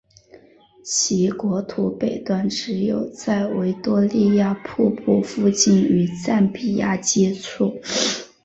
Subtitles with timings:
[0.83, 7.75] 其国土北端只有在维多利亚瀑布附近与赞比亚接触。